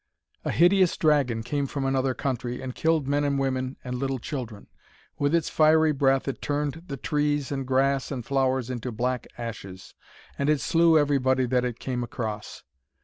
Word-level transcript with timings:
A 0.43 0.49
hideous 0.49 0.97
dragon 0.97 1.43
came 1.43 1.67
from 1.67 1.85
another 1.85 2.15
country, 2.15 2.59
and 2.59 2.73
killed 2.73 3.07
men 3.07 3.23
and 3.23 3.37
women 3.37 3.77
and 3.83 3.95
little 3.99 4.17
children. 4.17 4.65
With 5.19 5.35
its 5.35 5.47
fiery 5.47 5.91
breath 5.91 6.27
it 6.27 6.41
turned 6.41 6.85
the 6.87 6.97
trees 6.97 7.51
and 7.51 7.67
grass 7.67 8.09
and 8.11 8.25
flowers 8.25 8.71
into 8.71 8.91
black 8.91 9.27
ashes, 9.37 9.93
and 10.39 10.49
it 10.49 10.59
slew 10.59 10.97
everybody 10.97 11.45
that 11.45 11.65
it 11.65 11.77
came 11.77 12.03
across. 12.03 12.63